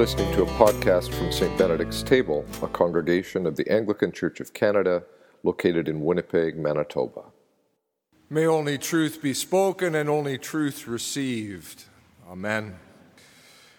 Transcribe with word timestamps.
listening 0.00 0.32
to 0.32 0.42
a 0.42 0.46
podcast 0.46 1.12
from 1.12 1.30
St. 1.30 1.58
Benedict's 1.58 2.02
Table, 2.02 2.42
a 2.62 2.68
congregation 2.68 3.44
of 3.44 3.54
the 3.56 3.70
Anglican 3.70 4.10
Church 4.10 4.40
of 4.40 4.54
Canada 4.54 5.02
located 5.42 5.90
in 5.90 6.00
Winnipeg, 6.00 6.56
Manitoba. 6.56 7.24
May 8.30 8.46
only 8.46 8.78
truth 8.78 9.20
be 9.20 9.34
spoken 9.34 9.94
and 9.94 10.08
only 10.08 10.38
truth 10.38 10.88
received. 10.88 11.84
Amen. 12.30 12.76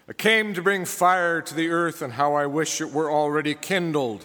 I 0.07 0.13
came 0.13 0.53
to 0.53 0.61
bring 0.61 0.85
fire 0.85 1.41
to 1.41 1.55
the 1.55 1.69
earth, 1.69 2.03
and 2.03 2.13
how 2.13 2.35
I 2.35 2.45
wish 2.45 2.81
it 2.81 2.93
were 2.93 3.11
already 3.11 3.55
kindled. 3.55 4.23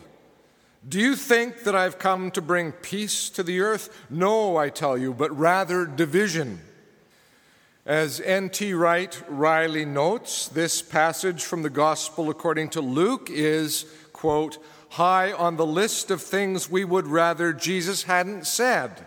Do 0.87 1.01
you 1.01 1.17
think 1.17 1.63
that 1.63 1.75
I've 1.75 1.99
come 1.99 2.31
to 2.33 2.43
bring 2.43 2.73
peace 2.73 3.31
to 3.31 3.43
the 3.43 3.61
earth? 3.61 4.05
No, 4.11 4.59
I 4.59 4.69
tell 4.69 4.99
you, 4.99 5.15
but 5.15 5.35
rather 5.35 5.87
division. 5.87 6.61
As 7.87 8.21
N.T. 8.21 8.75
Wright 8.75 9.23
wryly 9.29 9.85
notes, 9.85 10.49
this 10.49 10.83
passage 10.83 11.45
from 11.45 11.63
the 11.63 11.71
Gospel 11.71 12.31
according 12.31 12.71
to 12.71 12.81
Luke 12.81 13.31
is, 13.31 13.87
quote, 14.13 14.59
high 14.91 15.33
on 15.33 15.57
the 15.57 15.65
list 15.65 16.11
of 16.11 16.21
things 16.21 16.69
we 16.69 16.85
would 16.85 17.07
rather 17.07 17.53
Jesus 17.53 18.03
hadn't 18.03 18.45
said. 18.45 19.07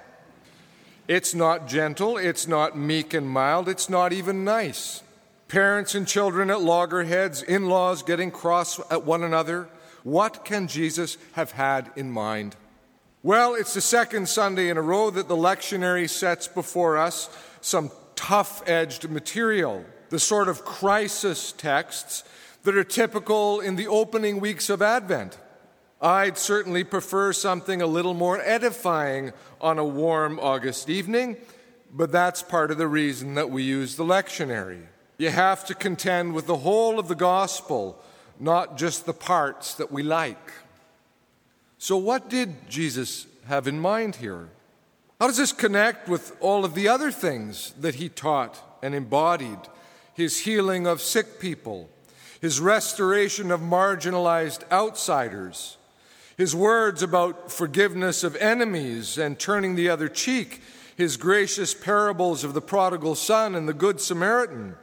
It's 1.10 1.36
not 1.36 1.68
gentle, 1.68 2.18
it's 2.18 2.48
not 2.48 2.78
meek 2.78 3.14
and 3.14 3.30
mild, 3.30 3.68
it's 3.68 3.90
not 3.90 4.14
even 4.14 4.46
nice. 4.46 5.04
Parents 5.50 5.94
and 5.94 6.08
children 6.08 6.50
at 6.50 6.62
loggerheads, 6.62 7.44
in 7.44 7.68
laws 7.68 8.02
getting 8.02 8.32
cross 8.32 8.80
at 8.90 9.04
one 9.04 9.23
another. 9.23 9.68
What 10.04 10.46
can 10.46 10.70
Jesus 10.70 11.18
have 11.34 11.52
had 11.52 11.92
in 11.98 12.12
mind? 12.12 12.56
Well, 13.23 13.56
it's 13.56 13.73
the 13.73 13.82
second 13.82 14.30
Sunday 14.30 14.70
in 14.70 14.78
a 14.78 14.82
row 14.82 15.09
that 15.09 15.28
the 15.28 15.36
lectionary 15.36 16.09
sets 16.09 16.48
before 16.48 16.96
us 16.96 17.30
some 17.59 17.92
tough 18.20 18.67
edged 18.67 19.09
material, 19.09 19.86
the 20.09 20.20
sort 20.20 20.50
of 20.50 20.66
crisis 20.66 21.53
texts 21.53 22.25
that 22.64 22.75
are 22.75 22.84
typical 22.84 23.62
in 23.62 23.78
the 23.78 23.88
opening 23.88 24.42
weeks 24.42 24.70
of 24.70 24.81
Advent. 24.81 25.38
I'd 26.02 26.38
certainly 26.38 26.84
prefer 26.84 27.31
something 27.31 27.81
a 27.81 27.88
little 27.88 28.14
more 28.14 28.42
edifying 28.42 29.31
on 29.62 29.80
a 29.80 29.86
warm 29.86 30.38
August 30.38 30.90
evening, 30.90 31.38
but 31.94 32.12
that's 32.12 32.44
part 32.44 32.72
of 32.72 32.78
the 32.78 32.90
reason 32.90 33.36
that 33.36 33.50
we 33.50 33.64
use 33.64 33.95
the 33.95 34.03
lectionary. 34.03 34.81
You 35.17 35.30
have 35.30 35.66
to 35.67 35.73
contend 35.73 36.34
with 36.34 36.45
the 36.45 36.58
whole 36.58 37.00
of 37.00 37.08
the 37.08 37.16
gospel, 37.16 38.03
not 38.38 38.78
just 38.78 39.06
the 39.06 39.14
parts 39.14 39.75
that 39.75 39.94
we 39.94 40.03
like. 40.03 40.52
So, 41.78 41.95
what 41.95 42.30
did 42.30 42.70
Jesus 42.70 43.28
have 43.47 43.66
in 43.66 43.80
mind 43.80 44.17
here? 44.17 44.50
How 45.20 45.28
does 45.28 45.38
this 45.38 45.52
connect 45.52 46.08
with 46.08 46.36
all 46.39 46.64
of 46.64 46.75
the 46.75 46.88
other 46.88 47.12
things 47.12 47.73
that 47.78 47.95
he 47.95 48.08
taught 48.08 48.58
and 48.81 48.95
embodied? 48.95 49.59
His 50.14 50.39
healing 50.39 50.88
of 50.88 51.02
sick 51.02 51.39
people, 51.42 51.89
his 52.39 52.62
restoration 52.62 53.52
of 53.52 53.59
marginalized 53.59 54.70
outsiders, 54.72 55.78
his 56.38 56.56
words 56.56 57.03
about 57.03 57.52
forgiveness 57.52 58.23
of 58.23 58.38
enemies 58.38 59.17
and 59.17 59.38
turning 59.38 59.75
the 59.75 59.90
other 59.90 60.08
cheek, 60.08 60.62
his 60.95 61.17
gracious 61.17 61.73
parables 61.73 62.45
of 62.45 62.53
the 62.53 62.62
prodigal 62.62 63.16
son 63.16 63.56
and 63.56 63.67
the 63.67 63.73
good 63.73 64.00
Samaritan. 64.00 64.75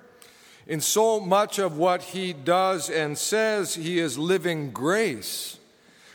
In 0.67 0.83
so 0.83 1.19
much 1.19 1.59
of 1.59 1.79
what 1.79 2.03
he 2.03 2.35
does 2.35 2.91
and 2.91 3.17
says, 3.17 3.77
he 3.77 3.99
is 3.99 4.19
living 4.19 4.71
grace 4.71 5.59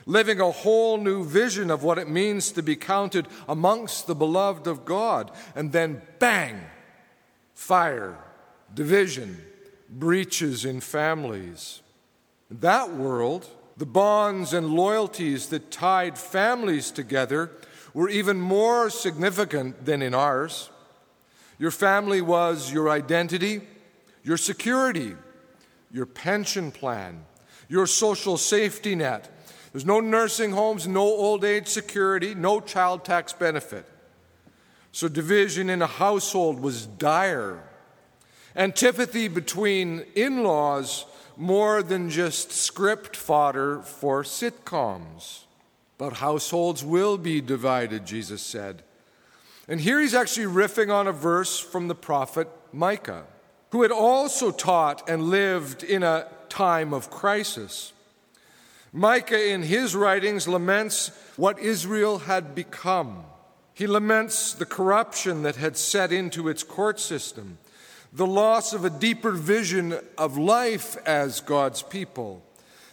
living 0.06 0.40
a 0.40 0.52
whole 0.52 0.98
new 0.98 1.24
vision 1.24 1.70
of 1.72 1.84
what 1.84 1.98
it 1.98 2.10
means 2.10 2.52
to 2.52 2.64
be 2.64 2.76
counted 2.76 3.28
amongst 3.48 4.08
the 4.08 4.16
beloved 4.16 4.68
of 4.68 4.86
God. 4.86 5.32
And 5.56 5.72
then, 5.72 6.02
bang, 6.20 6.60
fire, 7.54 8.18
division, 8.74 9.42
breaches 9.90 10.66
in 10.66 10.82
families. 10.82 11.82
In 12.50 12.60
that 12.60 12.94
world, 12.94 13.48
the 13.78 13.86
bonds 13.86 14.54
and 14.54 14.74
loyalties 14.74 15.48
that 15.48 15.72
tied 15.72 16.18
families 16.18 16.92
together 16.92 17.52
were 17.94 18.10
even 18.10 18.40
more 18.40 18.90
significant 18.90 19.86
than 19.86 20.02
in 20.02 20.14
ours. 20.14 20.70
Your 21.60 21.72
family 21.72 22.22
was 22.22 22.72
your 22.72 22.90
identity, 22.90 23.62
your 24.24 24.38
security, 24.38 25.16
your 25.92 26.06
pension 26.06 26.72
plan, 26.72 27.26
your 27.70 27.88
social 27.88 28.38
safety 28.38 28.96
net, 28.96 29.30
there's 29.72 29.86
no 29.86 30.00
nursing 30.00 30.52
homes, 30.52 30.88
no 30.88 31.02
old 31.02 31.46
age 31.46 31.68
security, 31.68 32.36
no 32.36 32.60
child 32.60 33.06
tax 33.06 33.32
benefit. 33.34 33.86
So 34.92 35.08
division 35.08 35.70
in 35.70 35.82
a 35.82 35.88
household 35.88 36.60
was 36.60 36.86
dire. 36.86 37.64
Antipathy 38.56 39.30
between 39.30 40.06
in 40.14 40.44
laws 40.44 41.06
more 41.38 41.82
than 41.82 42.10
just 42.10 42.52
script 42.52 43.16
fodder 43.16 43.82
for 43.82 44.24
sitcoms. 44.24 45.44
But 45.98 46.14
households 46.14 46.84
will 46.84 47.18
be 47.18 47.40
divided, 47.40 48.06
Jesus 48.06 48.42
said. 48.42 48.84
And 49.68 49.80
here 49.80 50.02
he's 50.02 50.14
actually 50.14 50.48
riffing 50.48 50.94
on 50.94 51.08
a 51.08 51.14
verse 51.14 51.58
from 51.58 51.88
the 51.88 51.96
prophet 51.96 52.50
Micah, 52.74 53.24
who 53.70 53.84
had 53.84 53.92
also 53.92 54.52
taught 54.52 55.10
and 55.10 55.30
lived 55.30 55.84
in 55.84 56.04
a 56.04 56.28
time 56.50 56.94
of 56.94 57.10
crisis. 57.10 57.94
Micah, 58.94 59.52
in 59.52 59.64
his 59.64 59.96
writings, 59.96 60.48
laments 60.48 61.12
what 61.38 61.60
Israel 61.60 62.20
had 62.20 62.54
become. 62.54 63.24
He 63.74 63.88
laments 63.88 64.54
the 64.54 64.66
corruption 64.66 65.44
that 65.44 65.56
had 65.56 65.78
set 65.78 66.12
into 66.12 66.50
its 66.50 66.62
court 66.62 67.00
system, 67.00 67.58
the 68.12 68.28
loss 68.28 68.74
of 68.74 68.84
a 68.84 68.90
deeper 68.90 69.32
vision 69.32 69.98
of 70.18 70.38
life 70.38 70.98
as 71.06 71.40
God's 71.40 71.82
people, 71.82 72.44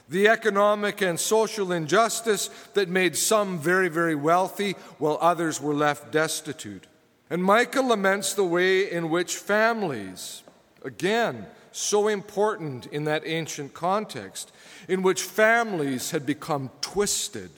the 0.09 0.29
economic 0.29 1.03
and 1.03 1.19
social 1.19 1.73
injustice 1.73 2.49
that 2.75 2.89
made 2.89 3.17
some 3.17 3.59
very, 3.59 3.89
very 3.89 4.15
wealthy 4.15 4.73
while 4.99 5.19
others 5.21 5.61
were 5.61 5.75
left 5.75 6.13
destitute. 6.13 6.87
And 7.29 7.43
Micah 7.43 7.83
laments 7.83 8.35
the 8.35 8.45
way 8.45 8.91
in 8.91 9.11
which 9.11 9.37
families, 9.37 10.45
again, 10.85 11.47
so 11.79 12.09
important 12.09 12.87
in 12.87 13.05
that 13.05 13.23
ancient 13.25 13.75
context, 13.75 14.53
in 14.89 15.03
which 15.03 15.23
families 15.23 16.11
had 16.11 16.27
become 16.27 16.71
twisted. 16.81 17.51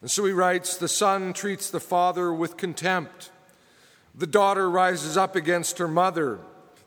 And 0.00 0.10
so 0.10 0.24
he 0.24 0.32
writes 0.32 0.76
The 0.76 0.88
son 0.88 1.32
treats 1.32 1.70
the 1.70 1.80
father 1.80 2.32
with 2.32 2.56
contempt. 2.56 3.30
The 4.14 4.26
daughter 4.26 4.70
rises 4.70 5.16
up 5.16 5.36
against 5.36 5.78
her 5.78 5.88
mother. 5.88 6.38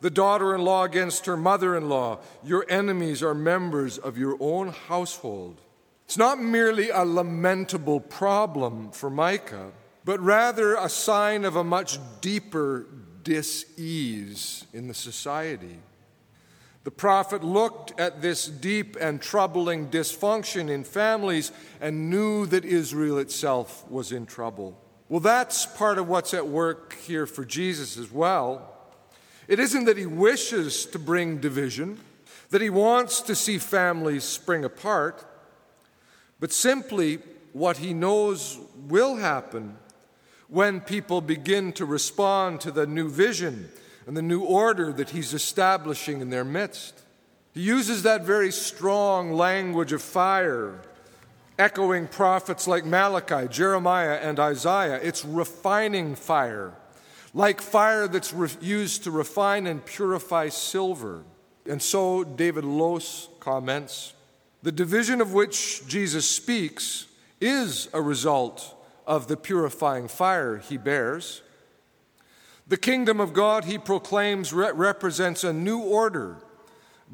The 0.02 0.10
daughter 0.10 0.56
in 0.56 0.62
law 0.62 0.84
against 0.84 1.26
her 1.26 1.38
mother 1.38 1.76
in 1.76 1.90
law. 1.90 2.20
Your 2.44 2.66
enemies 2.70 3.22
are 3.22 3.34
members 3.34 3.98
of 3.98 4.18
your 4.18 4.38
own 4.40 4.70
household. 4.70 5.62
It's 6.06 6.18
not 6.18 6.40
merely 6.40 6.90
a 6.90 7.06
lamentable 7.06 8.00
problem 8.00 8.92
for 8.92 9.10
Micah, 9.10 9.72
but 10.06 10.20
rather 10.20 10.76
a 10.76 10.90
sign 10.90 11.46
of 11.46 11.56
a 11.56 11.64
much 11.64 12.00
deeper 12.22 12.88
dis 13.24 13.66
ease 13.78 14.66
in 14.74 14.88
the 14.88 14.94
society. 14.94 15.78
The 16.90 16.96
prophet 16.96 17.44
looked 17.44 18.00
at 18.00 18.24
this 18.24 18.48
deep 18.48 18.98
and 19.00 19.22
troubling 19.22 19.92
dysfunction 19.92 20.72
in 20.72 20.84
families 20.84 21.52
and 21.80 22.10
knew 22.10 22.48
that 22.48 22.66
Israel 22.66 23.20
itself 23.20 23.88
was 23.92 24.12
in 24.12 24.26
trouble. 24.26 24.76
Well, 25.08 25.20
that's 25.20 25.68
part 25.68 26.00
of 26.00 26.08
what's 26.08 26.34
at 26.34 26.48
work 26.48 26.96
here 26.96 27.28
for 27.28 27.46
Jesus 27.46 27.96
as 27.96 28.12
well. 28.12 28.76
It 29.48 29.60
isn't 29.60 29.86
that 29.86 29.98
he 29.98 30.08
wishes 30.08 30.88
to 30.88 30.98
bring 30.98 31.38
division, 31.38 32.00
that 32.50 32.60
he 32.60 32.72
wants 32.72 33.22
to 33.22 33.36
see 33.36 33.60
families 33.60 34.24
spring 34.24 34.66
apart, 34.66 35.24
but 36.40 36.52
simply 36.52 37.20
what 37.54 37.78
he 37.78 37.94
knows 37.94 38.58
will 38.88 39.18
happen 39.18 39.78
when 40.48 40.82
people 40.82 41.22
begin 41.22 41.72
to 41.74 41.86
respond 41.86 42.62
to 42.62 42.72
the 42.72 42.88
new 42.88 43.10
vision 43.10 43.70
and 44.10 44.18
the 44.18 44.24
new 44.24 44.42
order 44.42 44.92
that 44.92 45.12
he's 45.12 45.36
establishing 45.36 46.20
in 46.20 46.32
their 46.32 46.44
midst. 46.44 47.04
He 47.54 47.62
uses 47.62 48.02
that 48.02 48.24
very 48.24 48.52
strong 48.52 49.34
language 49.34 49.94
of 49.94 50.02
fire, 50.02 50.82
echoing 51.60 52.08
prophets 52.08 52.68
like 52.68 52.86
Malachi, 52.86 53.48
Jeremiah, 53.48 54.16
and 54.16 54.40
Isaiah. 54.40 55.00
It's 55.04 55.24
refining 55.24 56.16
fire, 56.16 56.74
like 57.36 57.62
fire 57.62 58.08
that's 58.08 58.34
re- 58.34 58.50
used 58.60 59.04
to 59.04 59.12
refine 59.12 59.68
and 59.68 59.86
purify 59.86 60.50
silver. 60.50 61.22
And 61.68 61.80
so 61.80 62.24
David 62.24 62.66
Lose 62.66 63.30
comments 63.40 64.14
the 64.64 64.72
division 64.72 65.22
of 65.22 65.34
which 65.34 65.86
Jesus 65.86 66.28
speaks 66.28 67.06
is 67.40 67.90
a 67.94 68.02
result 68.02 68.76
of 69.06 69.28
the 69.28 69.38
purifying 69.38 70.08
fire 70.08 70.58
he 70.58 70.78
bears. 70.78 71.44
The 72.70 72.78
kingdom 72.78 73.20
of 73.20 73.34
God, 73.34 73.66
he 73.66 73.80
proclaims, 73.80 74.54
re- 74.54 74.72
represents 74.72 75.44
a 75.44 75.52
new 75.52 75.80
order 75.80 76.38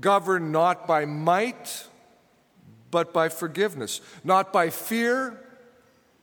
governed 0.01 0.51
not 0.51 0.85
by 0.85 1.05
might, 1.05 1.87
but 2.91 3.13
by 3.13 3.29
forgiveness, 3.29 4.01
not 4.25 4.51
by 4.51 4.69
fear, 4.69 5.39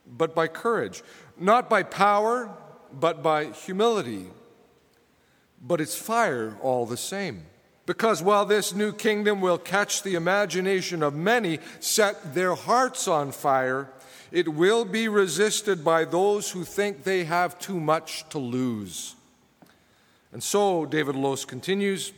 but 0.07 0.35
by 0.35 0.49
courage, 0.49 1.03
not 1.39 1.71
by 1.71 1.83
power, 1.83 2.55
but 2.93 3.23
by 3.23 3.47
humility. 3.47 4.27
But 5.63 5.81
it's 5.81 5.97
fire 5.97 6.59
all 6.61 6.85
the 6.85 6.99
same. 6.99 7.47
Because 7.87 8.23
while 8.23 8.45
this 8.45 8.75
new 8.75 8.93
kingdom 8.93 9.41
will 9.41 9.59
catch 9.59 10.03
the 10.03 10.15
imagination 10.15 11.03
of 11.03 11.15
many, 11.15 11.59
set 11.81 12.35
their 12.35 12.55
hearts 12.55 13.09
on 13.09 13.33
fire, 13.33 13.89
it 14.31 14.49
will 14.49 14.85
be 14.85 15.09
resisted 15.09 15.83
by 15.83 16.05
those 16.05 16.51
who 16.51 16.65
think 16.65 17.03
they 17.03 17.25
have 17.25 17.59
too 17.59 17.81
much 17.81 18.29
to 18.29 18.39
lose. 18.39 19.17
And 20.33 20.43
so, 20.43 20.87
David 20.87 21.15
Lose 21.15 21.45
continues 21.45 22.13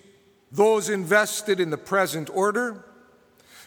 those 0.52 0.88
invested 0.88 1.58
in 1.58 1.70
the 1.70 1.76
present 1.76 2.30
order, 2.32 2.84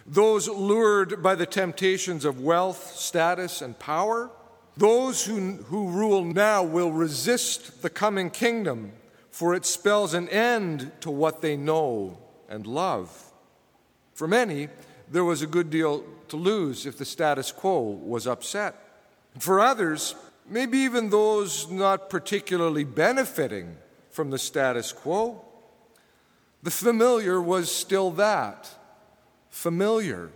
those 0.06 0.48
lured 0.48 1.22
by 1.22 1.36
the 1.36 1.46
temptations 1.46 2.24
of 2.24 2.40
wealth, 2.40 2.96
status, 2.96 3.62
and 3.62 3.78
power, 3.78 4.32
those 4.78 5.26
who, 5.26 5.54
who 5.64 5.90
rule 5.90 6.24
now 6.24 6.64
will 6.64 6.94
resist 6.94 7.82
the 7.82 7.90
coming 7.90 8.30
kingdom, 8.30 8.94
for 9.32 9.54
it 9.54 9.66
spells 9.66 10.14
an 10.14 10.30
end 10.30 10.92
to 11.02 11.12
what 11.12 11.42
they 11.42 11.58
know 11.58 12.18
and 12.48 12.66
love. 12.66 13.34
For 14.14 14.28
many, 14.28 14.70
there 15.12 15.26
was 15.26 15.42
a 15.42 15.48
good 15.48 15.70
deal 15.70 16.06
to 16.30 16.38
lose 16.38 16.86
if 16.86 16.98
the 16.98 17.06
status 17.06 17.52
quo 17.52 17.82
was 17.82 18.28
upset. 18.28 18.76
For 19.40 19.60
others, 19.60 20.16
maybe 20.48 20.78
even 20.80 21.10
those 21.10 21.70
not 21.70 22.10
particularly 22.10 22.86
benefiting 22.86 23.76
from 24.18 24.32
the 24.32 24.40
status 24.40 24.92
quo, 24.92 25.40
the 26.64 26.72
familiar 26.72 27.40
was 27.40 27.72
still 27.72 28.10
that 28.10 28.68
familiar. 29.52 30.32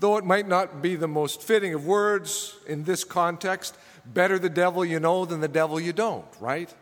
Though 0.00 0.16
it 0.16 0.24
might 0.24 0.48
not 0.48 0.82
be 0.82 0.96
the 0.96 1.06
most 1.06 1.40
fitting 1.40 1.72
of 1.72 1.86
words 1.86 2.56
in 2.66 2.82
this 2.82 3.04
context, 3.04 3.76
better 4.04 4.36
the 4.36 4.50
devil 4.50 4.84
you 4.84 4.98
know 4.98 5.24
than 5.24 5.40
the 5.40 5.46
devil 5.46 5.78
you 5.78 5.92
don't, 5.92 6.26
right? 6.40 6.74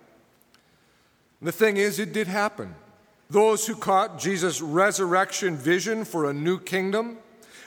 the 1.43 1.53
thing 1.53 1.77
is, 1.77 1.99
it 1.99 2.15
did 2.15 2.29
happen. 2.29 2.75
Those 3.29 3.67
who 3.67 3.77
caught 3.77 4.19
Jesus' 4.19 4.63
resurrection 4.63 5.55
vision 5.55 6.07
for 6.07 6.31
a 6.31 6.33
new 6.33 6.59
kingdom, 6.59 7.19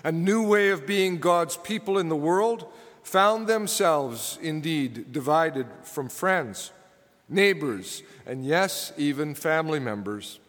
a 0.04 0.12
new 0.12 0.42
way 0.42 0.70
of 0.70 0.88
being 0.88 1.20
God's 1.20 1.56
people 1.56 2.00
in 2.00 2.10
the 2.10 2.16
world, 2.16 2.66
found 3.04 3.46
themselves 3.46 4.40
indeed 4.42 5.12
divided 5.12 5.68
from 5.84 6.10
friends, 6.10 6.72
neighbors, 7.32 8.04
and 8.26 8.46
yes, 8.46 8.94
even 8.98 9.34
family 9.34 9.80
members. 9.80 10.40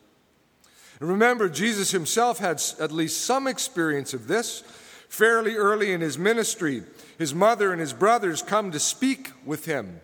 Remember, 1.01 1.49
Jesus 1.49 1.91
himself 1.91 2.39
had 2.39 2.63
at 2.79 2.93
least 2.93 3.23
some 3.23 3.47
experience 3.47 4.15
of 4.15 4.29
this. 4.29 4.63
Fairly 5.09 5.57
early 5.57 5.93
in 5.93 6.01
his 6.01 6.17
ministry, 6.17 6.83
his 7.19 7.35
mother 7.35 7.71
and 7.71 7.81
his 7.81 7.93
brothers 7.93 8.41
come 8.41 8.71
to 8.71 8.79
speak 8.79 9.31
with 9.45 9.67
him. 9.67 10.01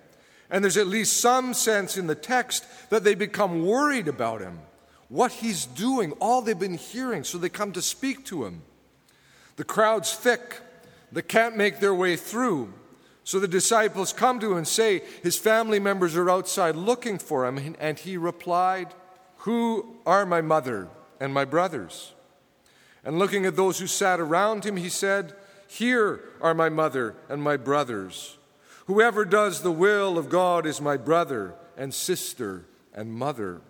And 0.51 0.63
there's 0.63 0.77
at 0.77 0.87
least 0.87 1.19
some 1.19 1.55
sense 1.55 1.97
in 1.97 2.07
the 2.07 2.15
text 2.15 2.67
that 2.91 3.05
they 3.05 3.15
become 3.15 3.65
worried 3.65 4.09
about 4.09 4.41
him, 4.41 4.59
what 5.09 5.33
he's 5.33 5.65
doing, 5.65 6.13
all 6.21 6.43
they've 6.43 6.59
been 6.59 6.77
hearing, 6.77 7.25
so 7.25 7.39
they 7.39 7.49
come 7.49 7.73
to 7.73 7.83
speak 7.83 8.27
to 8.27 8.45
him. 8.45 8.63
The 9.57 9.65
crowd's 9.65 10.13
thick, 10.13 10.61
they 11.11 11.23
can't 11.23 11.57
make 11.57 11.81
their 11.81 11.95
way 11.95 12.17
through. 12.17 12.73
So 13.29 13.39
the 13.39 13.47
disciples 13.47 14.15
come 14.15 14.41
to 14.41 14.53
him 14.53 14.57
and 14.57 14.67
say, 14.67 15.03
His 15.23 15.37
family 15.37 15.79
members 15.79 16.17
are 16.17 16.31
outside 16.31 16.77
looking 16.77 17.19
for 17.19 17.47
him. 17.47 17.77
And 17.79 17.99
he 17.99 18.17
replied, 18.17 18.95
who 19.43 19.97
are 20.07 20.27
my 20.27 20.41
mother 20.41 20.89
and 21.21 21.33
my 21.33 21.45
brothers? 21.45 22.13
And 23.05 23.19
looking 23.19 23.47
at 23.47 23.57
those 23.57 23.79
who 23.79 23.87
sat 23.87 24.19
around 24.21 24.65
him, 24.65 24.77
he 24.77 24.89
said, 24.89 25.35
Here 25.67 26.21
are 26.41 26.55
my 26.55 26.69
mother 26.69 27.15
and 27.29 27.43
my 27.43 27.57
brothers. 27.57 28.37
Whoever 28.87 29.25
does 29.25 29.61
the 29.61 29.73
will 29.73 30.19
of 30.19 30.29
God 30.29 30.67
is 30.67 30.81
my 30.81 30.97
brother 30.97 31.55
and 31.77 31.93
sister 31.93 32.65
and 32.95 33.13
mother. 33.13 33.61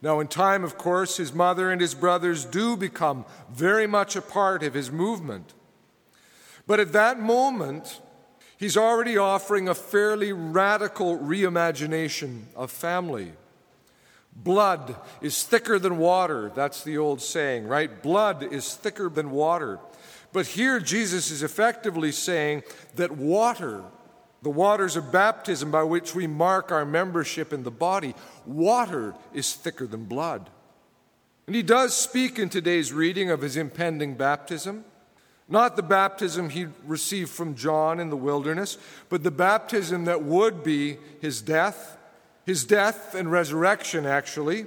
Now, 0.00 0.20
in 0.20 0.28
time, 0.28 0.64
of 0.64 0.78
course, 0.78 1.18
his 1.18 1.34
mother 1.34 1.70
and 1.70 1.80
his 1.80 1.94
brothers 1.94 2.44
do 2.44 2.76
become 2.76 3.26
very 3.52 3.86
much 3.86 4.16
a 4.16 4.22
part 4.22 4.62
of 4.62 4.72
his 4.72 4.90
movement. 4.90 5.52
But 6.66 6.80
at 6.80 6.92
that 6.92 7.20
moment, 7.20 8.00
he's 8.60 8.76
already 8.76 9.16
offering 9.16 9.68
a 9.68 9.74
fairly 9.74 10.32
radical 10.32 11.18
reimagination 11.18 12.42
of 12.54 12.70
family. 12.70 13.32
Blood 14.36 14.94
is 15.20 15.42
thicker 15.42 15.78
than 15.78 15.98
water. 15.98 16.52
That's 16.54 16.84
the 16.84 16.98
old 16.98 17.20
saying, 17.20 17.66
right? 17.66 18.02
Blood 18.02 18.44
is 18.44 18.74
thicker 18.74 19.08
than 19.08 19.30
water. 19.32 19.80
But 20.32 20.46
here 20.46 20.78
Jesus 20.78 21.30
is 21.30 21.42
effectively 21.42 22.12
saying 22.12 22.62
that 22.94 23.10
water, 23.10 23.82
the 24.42 24.50
waters 24.50 24.94
of 24.94 25.10
baptism 25.10 25.70
by 25.70 25.82
which 25.82 26.14
we 26.14 26.26
mark 26.26 26.70
our 26.70 26.84
membership 26.84 27.52
in 27.52 27.64
the 27.64 27.70
body, 27.70 28.14
water 28.46 29.14
is 29.34 29.54
thicker 29.54 29.86
than 29.86 30.04
blood. 30.04 30.48
And 31.46 31.56
he 31.56 31.62
does 31.62 31.96
speak 31.96 32.38
in 32.38 32.48
today's 32.48 32.92
reading 32.92 33.30
of 33.30 33.40
his 33.40 33.56
impending 33.56 34.14
baptism. 34.14 34.84
Not 35.50 35.76
the 35.76 35.82
baptism 35.82 36.48
he 36.48 36.68
received 36.86 37.30
from 37.30 37.56
John 37.56 38.00
in 38.00 38.08
the 38.08 38.16
wilderness, 38.16 38.78
but 39.08 39.22
the 39.22 39.30
baptism 39.30 40.06
that 40.06 40.22
would 40.22 40.62
be 40.62 40.96
his 41.20 41.42
death 41.42 41.98
his 42.50 42.64
death 42.64 43.14
and 43.14 43.30
resurrection, 43.30 44.06
actually, 44.06 44.66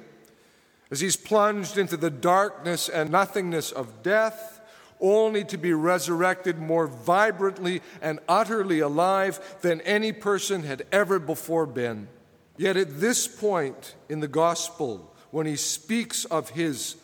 as 0.90 1.02
he's 1.02 1.18
plunged 1.18 1.78
into 1.78 1.98
the 1.98 2.10
darkness 2.10 2.88
and 2.88 3.10
nothingness 3.10 3.72
of 3.72 4.04
death, 4.04 4.62
only 5.02 5.44
to 5.44 5.58
be 5.58 5.74
resurrected 5.74 6.58
more 6.60 6.88
vibrantly 6.88 7.82
and 8.02 8.20
utterly 8.30 8.80
alive 8.80 9.58
than 9.62 9.82
any 9.82 10.14
person 10.14 10.64
had 10.64 10.86
ever 10.94 11.20
before 11.20 11.66
been. 11.66 12.08
Yet 12.56 12.78
at 12.78 13.02
this 13.02 13.28
point 13.28 13.96
in 14.08 14.22
the 14.22 14.30
gospel, 14.30 15.14
when 15.32 15.46
he 15.46 15.58
speaks 15.58 16.24
of 16.26 16.52
his 16.52 16.96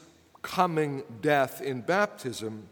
coming 0.43 1.03
death 1.19 1.61
in 1.61 1.81
baptism, 1.81 2.69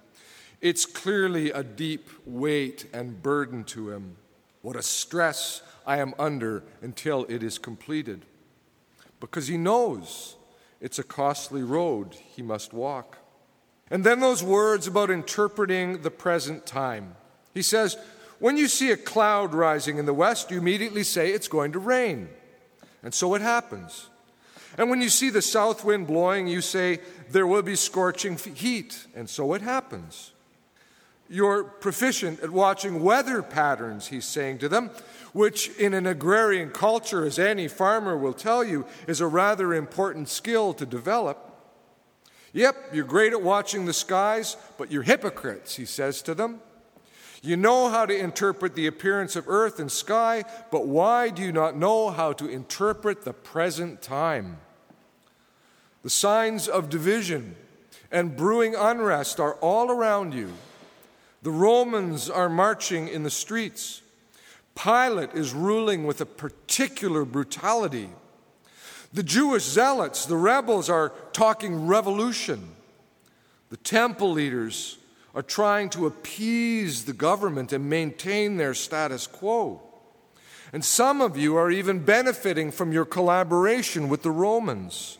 it's 0.62 0.86
clearly 0.86 1.52
a 1.52 1.64
deep 1.64 2.10
weight 2.26 2.88
and 2.94 3.22
burden 3.22 3.64
to 3.66 3.92
him. 3.92 4.18
What 4.62 4.76
a 4.76 4.82
stress 4.82 5.62
I 5.86 5.98
am 5.98 6.14
under 6.18 6.64
until 6.82 7.26
it 7.30 7.44
is 7.44 7.58
completed. 7.58 8.26
Because 9.20 9.48
he 9.48 9.58
knows 9.58 10.36
it's 10.82 11.00
a 11.00 11.04
costly 11.04 11.64
road 11.64 12.16
he 12.36 12.42
must 12.42 12.74
walk. 12.74 13.18
And 13.90 14.04
then 14.04 14.20
those 14.20 14.44
words 14.44 14.88
about 14.88 15.10
interpreting 15.10 16.02
the 16.02 16.12
present 16.12 16.66
time. 16.66 17.16
He 17.54 17.62
says, 17.62 17.98
When 18.40 18.58
you 18.58 18.68
see 18.68 18.92
a 18.92 18.98
cloud 18.98 19.54
rising 19.54 19.98
in 19.98 20.06
the 20.06 20.14
west, 20.14 20.52
you 20.52 20.58
immediately 20.58 21.04
say 21.04 21.32
it's 21.32 21.48
going 21.48 21.72
to 21.72 21.80
rain. 21.80 22.30
And 23.04 23.14
so 23.14 23.34
it 23.36 23.42
happens. 23.42 24.10
And 24.78 24.90
when 24.90 25.02
you 25.02 25.10
see 25.10 25.30
the 25.30 25.42
south 25.42 25.86
wind 25.86 26.08
blowing, 26.08 26.48
you 26.48 26.62
say 26.62 27.00
there 27.32 27.48
will 27.48 27.62
be 27.62 27.76
scorching 27.76 28.38
heat. 28.38 29.08
And 29.16 29.30
so 29.30 29.54
it 29.54 29.62
happens. 29.62 30.34
You're 31.30 31.64
proficient 31.64 32.40
at 32.40 32.52
watching 32.52 33.04
weather 33.04 33.42
patterns, 33.42 34.08
he's 34.08 34.26
saying 34.26 34.60
to 34.60 34.70
them, 34.70 34.92
which 35.34 35.70
in 35.78 35.94
an 35.94 36.08
agrarian 36.08 36.70
culture, 36.70 37.26
as 37.26 37.38
any 37.38 37.68
farmer 37.68 38.18
will 38.18 38.34
tell 38.34 38.64
you, 38.64 38.86
is 39.08 39.20
a 39.20 39.28
rather 39.28 39.74
important 39.74 40.30
skill 40.30 40.74
to 40.76 40.86
develop. 40.86 41.44
Yep, 42.54 42.76
you're 42.94 43.06
great 43.06 43.34
at 43.34 43.42
watching 43.42 43.86
the 43.86 43.94
skies, 43.94 44.56
but 44.78 44.92
you're 44.92 45.04
hypocrites, 45.04 45.76
he 45.76 45.86
says 45.86 46.22
to 46.24 46.34
them. 46.34 46.62
You 47.44 47.56
know 47.56 47.90
how 47.90 48.06
to 48.06 48.18
interpret 48.18 48.74
the 48.74 48.88
appearance 48.88 49.36
of 49.36 49.48
earth 49.48 49.80
and 49.80 49.92
sky, 49.92 50.44
but 50.72 50.88
why 50.88 51.30
do 51.30 51.42
you 51.42 51.52
not 51.52 51.78
know 51.78 52.10
how 52.10 52.34
to 52.34 52.48
interpret 52.48 53.24
the 53.24 53.34
present 53.34 54.02
time? 54.02 54.58
The 56.04 56.10
signs 56.10 56.68
of 56.68 56.90
division 56.90 57.56
and 58.12 58.36
brewing 58.36 58.76
unrest 58.76 59.40
are 59.40 59.56
all 59.56 59.92
around 59.92 60.34
you. 60.34 60.54
The 61.48 61.54
Romans 61.54 62.30
are 62.30 62.50
marching 62.50 63.08
in 63.08 63.24
the 63.24 63.30
streets. 63.30 64.02
Pilate 64.76 65.34
is 65.34 65.54
ruling 65.54 66.06
with 66.06 66.20
a 66.20 66.26
particular 66.26 67.24
brutality. 67.24 68.10
The 69.14 69.24
Jewish 69.24 69.64
zealots, 69.64 70.26
the 70.26 70.36
rebels, 70.36 70.90
are 70.90 71.14
talking 71.32 71.88
revolution. 71.88 72.76
The 73.70 73.78
temple 73.78 74.34
leaders 74.34 74.98
are 75.34 75.42
trying 75.42 75.90
to 75.92 76.06
appease 76.06 77.06
the 77.06 77.14
government 77.14 77.72
and 77.72 77.90
maintain 77.90 78.58
their 78.58 78.74
status 78.74 79.26
quo. 79.26 79.82
And 80.74 80.84
some 80.84 81.22
of 81.22 81.38
you 81.38 81.56
are 81.56 81.72
even 81.72 82.04
benefiting 82.04 82.72
from 82.72 82.92
your 82.92 83.06
collaboration 83.06 84.10
with 84.10 84.22
the 84.22 84.32
Romans. 84.32 85.18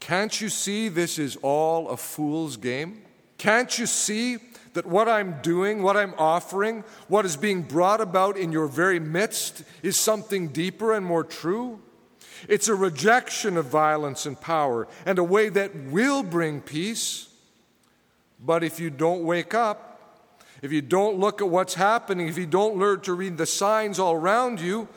Can't 0.00 0.40
you 0.40 0.48
see 0.48 0.88
this 0.88 1.18
is 1.18 1.36
all 1.42 1.90
a 1.90 1.98
fool's 1.98 2.56
game? 2.56 3.02
Can't 3.36 3.78
you 3.78 3.84
see 3.84 4.38
that 4.74 4.86
what 4.86 5.08
I'm 5.08 5.40
doing, 5.42 5.82
what 5.82 5.96
I'm 5.96 6.14
offering, 6.18 6.84
what 7.08 7.24
is 7.24 7.36
being 7.36 7.62
brought 7.62 8.00
about 8.00 8.36
in 8.36 8.52
your 8.52 8.66
very 8.66 9.00
midst 9.00 9.62
is 9.82 9.96
something 9.96 10.48
deeper 10.48 10.92
and 10.92 11.04
more 11.04 11.24
true? 11.24 11.80
It's 12.48 12.68
a 12.68 12.74
rejection 12.74 13.56
of 13.56 13.66
violence 13.66 14.26
and 14.26 14.40
power 14.40 14.86
and 15.04 15.18
a 15.18 15.24
way 15.24 15.48
that 15.48 15.74
will 15.74 16.22
bring 16.22 16.60
peace. 16.60 17.28
But 18.38 18.62
if 18.62 18.78
you 18.78 18.90
don't 18.90 19.24
wake 19.24 19.54
up, 19.54 19.88
if 20.62 20.72
you 20.72 20.82
don't 20.82 21.18
look 21.18 21.40
at 21.40 21.48
what's 21.48 21.74
happening, 21.74 22.28
if 22.28 22.38
you 22.38 22.46
don't 22.46 22.76
learn 22.76 23.00
to 23.02 23.12
read 23.14 23.36
the 23.36 23.46
signs 23.46 23.98
all 23.98 24.14
around 24.14 24.60
you, 24.60 24.88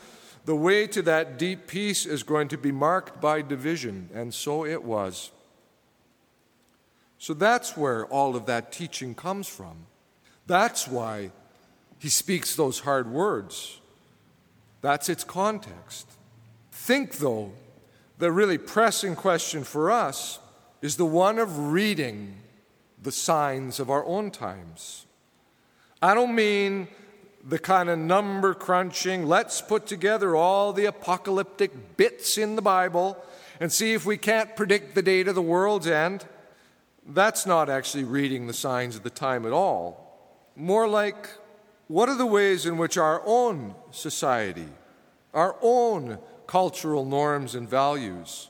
the 0.44 0.56
way 0.56 0.86
to 0.88 1.02
that 1.02 1.38
deep 1.38 1.66
peace 1.66 2.04
is 2.04 2.22
going 2.22 2.48
to 2.48 2.58
be 2.58 2.72
marked 2.72 3.20
by 3.20 3.42
division. 3.42 4.08
And 4.12 4.34
so 4.34 4.64
it 4.64 4.82
was. 4.82 5.30
So 7.22 7.34
that's 7.34 7.76
where 7.76 8.04
all 8.06 8.34
of 8.34 8.46
that 8.46 8.72
teaching 8.72 9.14
comes 9.14 9.46
from. 9.46 9.86
That's 10.48 10.88
why 10.88 11.30
he 12.00 12.08
speaks 12.08 12.56
those 12.56 12.80
hard 12.80 13.08
words. 13.08 13.80
That's 14.80 15.08
its 15.08 15.22
context. 15.22 16.10
Think, 16.72 17.18
though, 17.18 17.52
the 18.18 18.32
really 18.32 18.58
pressing 18.58 19.14
question 19.14 19.62
for 19.62 19.88
us 19.88 20.40
is 20.80 20.96
the 20.96 21.06
one 21.06 21.38
of 21.38 21.72
reading 21.72 22.38
the 23.00 23.12
signs 23.12 23.78
of 23.78 23.88
our 23.88 24.04
own 24.04 24.32
times. 24.32 25.06
I 26.02 26.14
don't 26.14 26.34
mean 26.34 26.88
the 27.44 27.60
kind 27.60 27.88
of 27.88 28.00
number 28.00 28.52
crunching, 28.52 29.28
let's 29.28 29.62
put 29.62 29.86
together 29.86 30.34
all 30.34 30.72
the 30.72 30.86
apocalyptic 30.86 31.96
bits 31.96 32.36
in 32.36 32.56
the 32.56 32.62
Bible 32.62 33.16
and 33.60 33.70
see 33.70 33.92
if 33.92 34.04
we 34.04 34.16
can't 34.16 34.56
predict 34.56 34.96
the 34.96 35.02
date 35.02 35.28
of 35.28 35.36
the 35.36 35.40
world's 35.40 35.86
end. 35.86 36.24
That's 37.06 37.46
not 37.46 37.68
actually 37.68 38.04
reading 38.04 38.46
the 38.46 38.52
signs 38.52 38.96
of 38.96 39.02
the 39.02 39.10
time 39.10 39.44
at 39.44 39.52
all. 39.52 40.50
More 40.54 40.86
like, 40.86 41.28
what 41.88 42.08
are 42.08 42.16
the 42.16 42.26
ways 42.26 42.66
in 42.66 42.78
which 42.78 42.96
our 42.96 43.22
own 43.26 43.74
society, 43.90 44.68
our 45.34 45.56
own 45.60 46.18
cultural 46.46 47.04
norms 47.04 47.54
and 47.54 47.68
values 47.68 48.48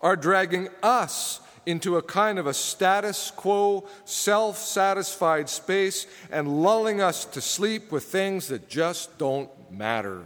are 0.00 0.16
dragging 0.16 0.68
us 0.82 1.40
into 1.66 1.96
a 1.96 2.02
kind 2.02 2.38
of 2.38 2.46
a 2.46 2.54
status 2.54 3.30
quo, 3.30 3.86
self 4.04 4.58
satisfied 4.58 5.48
space 5.48 6.06
and 6.30 6.62
lulling 6.62 7.00
us 7.00 7.24
to 7.24 7.40
sleep 7.40 7.90
with 7.90 8.04
things 8.04 8.48
that 8.48 8.68
just 8.68 9.16
don't 9.18 9.50
matter. 9.70 10.24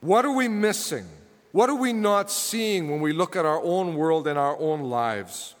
What 0.00 0.24
are 0.24 0.34
we 0.34 0.48
missing? 0.48 1.06
What 1.52 1.68
are 1.68 1.76
we 1.76 1.92
not 1.92 2.30
seeing 2.30 2.90
when 2.90 3.00
we 3.00 3.12
look 3.12 3.34
at 3.34 3.44
our 3.44 3.60
own 3.62 3.96
world 3.96 4.28
and 4.28 4.38
our 4.38 4.56
own 4.58 4.82
lives? 4.82 5.54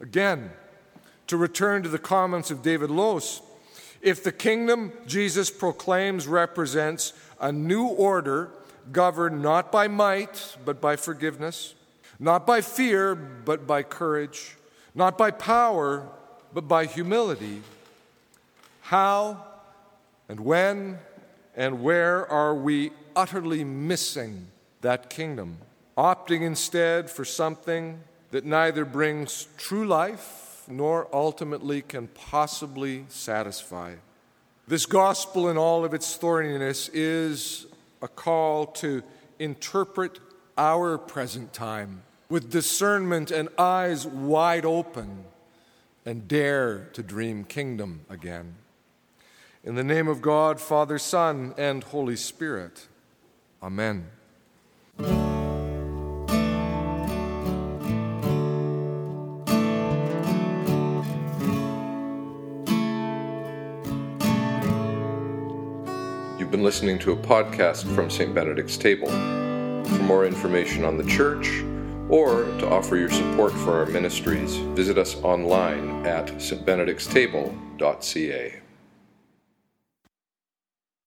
Again, 0.00 0.50
to 1.30 1.36
return 1.36 1.80
to 1.80 1.88
the 1.88 1.96
comments 1.96 2.50
of 2.50 2.60
David 2.60 2.90
Lose, 2.90 3.40
if 4.02 4.24
the 4.24 4.32
kingdom 4.32 4.92
Jesus 5.06 5.48
proclaims 5.48 6.26
represents 6.26 7.12
a 7.40 7.52
new 7.52 7.86
order 7.86 8.50
governed 8.90 9.40
not 9.40 9.70
by 9.70 9.86
might, 9.86 10.56
but 10.64 10.80
by 10.80 10.96
forgiveness, 10.96 11.76
not 12.18 12.48
by 12.48 12.60
fear, 12.60 13.14
but 13.14 13.64
by 13.64 13.80
courage, 13.84 14.56
not 14.92 15.16
by 15.16 15.30
power, 15.30 16.08
but 16.52 16.66
by 16.66 16.84
humility. 16.84 17.62
How 18.80 19.44
and 20.28 20.40
when 20.40 20.98
and 21.54 21.80
where 21.80 22.26
are 22.26 22.56
we 22.56 22.90
utterly 23.14 23.62
missing 23.62 24.48
that 24.80 25.08
kingdom, 25.08 25.58
opting 25.96 26.42
instead 26.42 27.08
for 27.08 27.24
something 27.24 28.00
that 28.32 28.44
neither 28.44 28.84
brings 28.84 29.46
true 29.56 29.86
life 29.86 30.49
nor 30.70 31.08
ultimately 31.12 31.82
can 31.82 32.08
possibly 32.08 33.04
satisfy? 33.08 33.94
This 34.68 34.86
gospel, 34.86 35.48
in 35.48 35.58
all 35.58 35.84
of 35.84 35.94
its 35.94 36.16
thorniness, 36.16 36.88
is 36.92 37.66
a 38.00 38.08
call 38.08 38.66
to 38.66 39.02
interpret 39.38 40.18
our 40.56 40.96
present 40.96 41.52
time 41.52 42.02
with 42.28 42.50
discernment 42.50 43.30
and 43.30 43.48
eyes 43.58 44.06
wide 44.06 44.64
open 44.64 45.24
and 46.06 46.28
dare 46.28 46.88
to 46.92 47.02
dream 47.02 47.44
kingdom 47.44 48.02
again. 48.08 48.54
In 49.64 49.74
the 49.74 49.84
name 49.84 50.08
of 50.08 50.22
God, 50.22 50.60
Father, 50.60 50.98
Son, 50.98 51.54
and 51.58 51.84
Holy 51.84 52.16
Spirit. 52.16 52.86
Amen. 53.62 54.06
You've 66.50 66.58
been 66.58 66.64
listening 66.64 66.98
to 66.98 67.12
a 67.12 67.16
podcast 67.16 67.94
from 67.94 68.10
St. 68.10 68.34
Benedict's 68.34 68.76
Table. 68.76 69.06
For 69.06 70.02
more 70.02 70.26
information 70.26 70.84
on 70.84 70.96
the 70.96 71.04
church, 71.04 71.62
or 72.08 72.42
to 72.58 72.68
offer 72.68 72.96
your 72.96 73.08
support 73.08 73.52
for 73.52 73.78
our 73.78 73.86
ministries, 73.86 74.56
visit 74.56 74.98
us 74.98 75.14
online 75.22 76.04
at 76.04 76.26
stbenedictstable.ca. 76.26 78.60